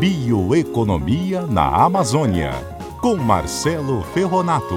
[0.00, 2.50] Bioeconomia na Amazônia,
[3.00, 4.74] com Marcelo Ferronato.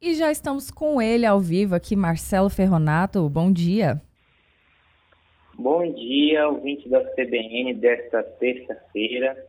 [0.00, 3.26] E já estamos com ele ao vivo aqui, Marcelo Ferronato.
[3.30, 4.02] Bom dia.
[5.54, 9.42] Bom dia, ouvinte da CBN desta terça-feira.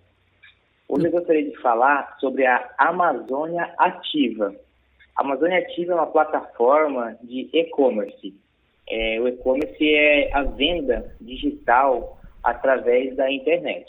[0.88, 4.56] Hoje eu gostaria de falar sobre a Amazônia Ativa.
[5.18, 8.34] A Amazônia Ativa é uma plataforma de e-commerce
[8.90, 13.86] é, o e-commerce é a venda digital através da internet.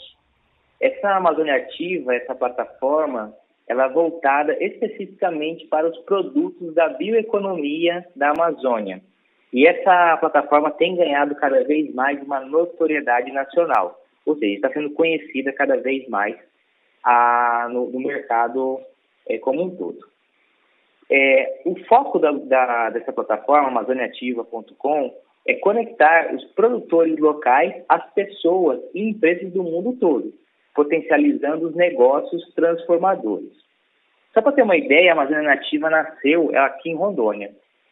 [0.79, 3.33] Essa Amazônia Ativa, essa plataforma,
[3.67, 9.01] ela é voltada especificamente para os produtos da bioeconomia da Amazônia.
[9.51, 14.91] E essa plataforma tem ganhado cada vez mais uma notoriedade nacional, ou seja, está sendo
[14.91, 16.35] conhecida cada vez mais
[17.03, 18.79] a, no, no, mercado
[19.27, 19.99] é, como um todo.
[21.15, 25.13] É, o foco da, da, dessa plataforma, amazoniativa.com,
[25.47, 30.33] é conectar os produtores locais às pessoas e empresas do mundo todo,
[30.73, 33.51] potencializando os negócios transformadores.
[34.33, 37.51] Só para ter uma ideia, a Amazônia Nativa nasceu aqui em Rondônia.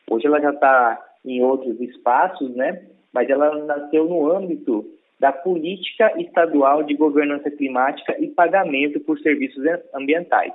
[0.09, 2.81] Hoje ela já está em outros espaços, né?
[3.13, 4.83] Mas ela nasceu no âmbito
[5.19, 10.53] da política estadual de governança climática e pagamento por serviços ambientais.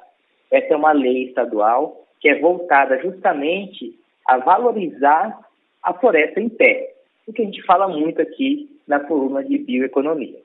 [0.50, 3.96] Essa é uma lei estadual que é voltada justamente
[4.26, 5.38] a valorizar
[5.80, 6.92] a floresta em pé,
[7.24, 10.40] o que a gente fala muito aqui na coluna de bioeconomia.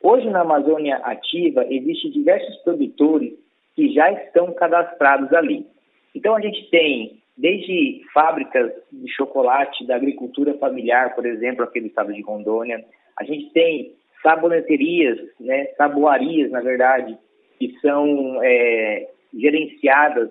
[0.00, 3.32] Hoje, na Amazônia Ativa, existem diversos produtores
[3.74, 5.66] que já estão cadastrados ali.
[6.14, 11.88] Então, a gente tem desde fábricas de chocolate da agricultura familiar, por exemplo, aqui do
[11.88, 12.84] estado de Rondônia,
[13.18, 17.18] a gente tem saboneterias, né, saboarias, na verdade,
[17.58, 20.30] que são é, gerenciadas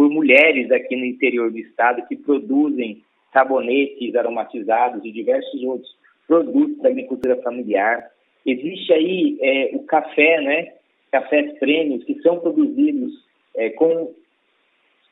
[0.00, 3.02] por mulheres aqui no interior do estado que produzem
[3.34, 5.94] sabonetes aromatizados e diversos outros
[6.26, 8.10] produtos da agricultura familiar.
[8.46, 10.72] Existe aí é, o café, né?
[11.12, 13.12] Cafés prêmios que são produzidos
[13.54, 14.14] é, com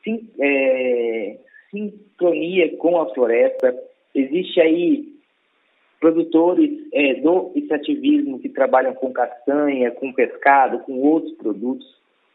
[0.03, 1.37] sim, é,
[1.69, 3.79] sincronia com a floresta.
[4.15, 5.07] Existe aí
[5.99, 11.85] produtores é, do extrativismo que trabalham com castanha, com pescado, com outros produtos,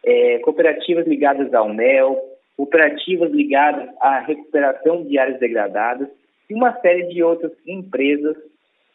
[0.05, 6.09] é, cooperativas ligadas ao mel, operativas ligadas à recuperação de áreas degradadas
[6.49, 8.37] e uma série de outras empresas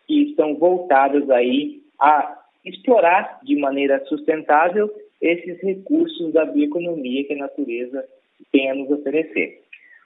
[0.07, 4.89] que estão voltadas aí a explorar de maneira sustentável
[5.21, 8.05] esses recursos da bioeconomia que a natureza
[8.51, 9.61] tem a nos oferecer.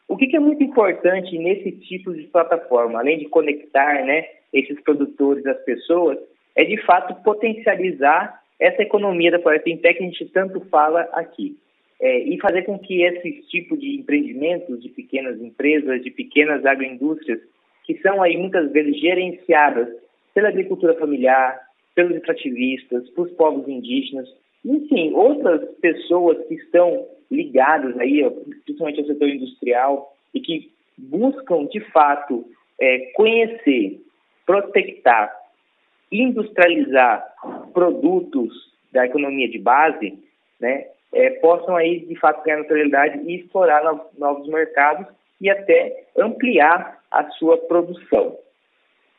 [0.08, 5.46] O que, é muito importante nesse tipo de plataforma, além de conectar né, esses produtores
[5.46, 6.18] às pessoas,
[6.56, 11.58] é de fato potencializar essa economia da floresta pé que a gente tanto fala aqui
[12.02, 17.40] é, e fazer com que esse tipo de empreendimentos de pequenas empresas, de pequenas agroindústrias,
[17.86, 19.90] que são aí muitas vezes gerenciadas
[20.34, 21.60] pela agricultura familiar,
[21.96, 24.28] pelos extrativistas, por povos indígenas,
[24.66, 28.24] enfim, outras pessoas que estão ligadas aí,
[28.66, 32.46] principalmente ao setor industrial, e que buscam, de fato,
[32.80, 34.02] é, conhecer,
[34.46, 35.34] prospectar,
[36.12, 37.26] industrializar
[37.74, 38.54] produtos
[38.92, 40.18] da economia de base,
[40.60, 43.84] né, é, possam aí de fato ganhar notoriedade e explorar
[44.18, 45.08] novos mercados
[45.40, 48.38] e até ampliar a sua produção.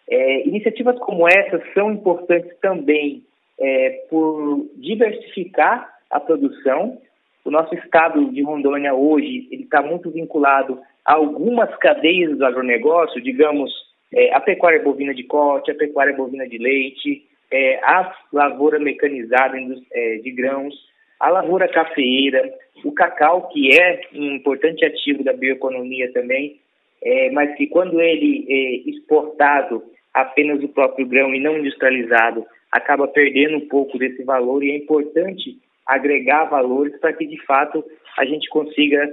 [0.08, 3.22] É, iniciativas como essas são importantes também
[3.58, 6.98] é, por diversificar a produção.
[7.44, 13.70] O nosso estado de Rondônia hoje está muito vinculado a algumas cadeias do agronegócio, digamos
[14.12, 19.56] é, a pecuária bovina de corte, a pecuária bovina de leite, é, a lavoura mecanizada
[19.92, 20.74] é, de grãos,
[21.20, 22.52] a lavoura cafeeira,
[22.84, 26.60] o cacau, que é um importante ativo da bioeconomia também,
[27.02, 29.82] é, mas que quando ele é exportado
[30.12, 34.76] apenas o próprio grão e não industrializado, acaba perdendo um pouco desse valor e é
[34.76, 37.84] importante agregar valores para que de fato
[38.16, 39.12] a gente consiga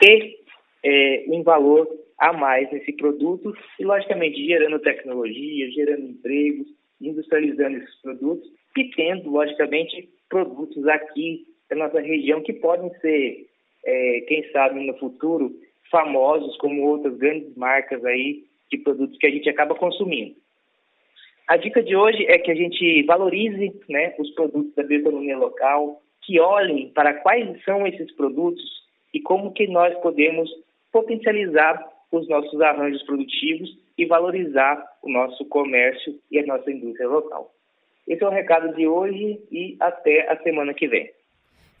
[0.00, 0.36] ter
[0.84, 6.66] é, um valor a mais nesse produto e logicamente gerando tecnologia, gerando empregos,
[7.00, 8.48] industrializando esses produtos
[8.80, 13.46] e tendo logicamente produtos aqui da nossa região que podem ser,
[13.84, 15.52] é, quem sabe no futuro,
[15.90, 20.34] famosos como outras grandes marcas aí de produtos que a gente acaba consumindo.
[21.46, 26.02] A dica de hoje é que a gente valorize né, os produtos da bioeconomia local,
[26.22, 28.62] que olhem para quais são esses produtos
[29.14, 30.50] e como que nós podemos
[30.92, 31.82] potencializar
[32.12, 37.50] os nossos arranjos produtivos e valorizar o nosso comércio e a nossa indústria local.
[38.08, 41.10] Esse é o recado de hoje e até a semana que vem.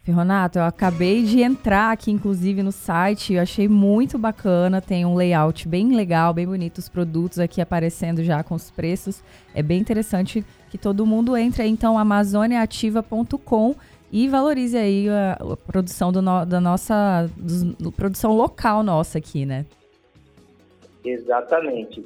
[0.04, 3.34] Ferronato, eu acabei de entrar aqui, inclusive, no site.
[3.34, 4.80] Eu achei muito bacana.
[4.80, 6.78] Tem um layout bem legal, bem bonito.
[6.78, 9.22] Os produtos aqui aparecendo já com os preços.
[9.54, 11.66] É bem interessante que todo mundo entre.
[11.66, 13.74] Então, amazoniaativa.com
[14.10, 19.44] e valorize aí a, a produção do no, da nossa do, produção local nossa aqui,
[19.44, 19.66] né?
[21.04, 22.04] Exatamente.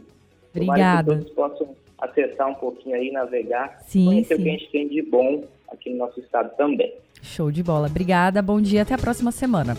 [0.53, 1.05] Obrigada.
[1.05, 4.41] Tomara que todos possam acessar um pouquinho aí, navegar, sim, conhecer sim.
[4.41, 6.93] o que a gente tem de bom aqui no nosso estado também.
[7.23, 7.87] Show de bola.
[7.87, 9.77] Obrigada, bom dia, até a próxima semana.